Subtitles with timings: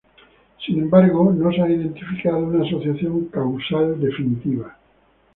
[0.65, 4.75] Sin embargo, no se ha identificado una asociación causal definitiva.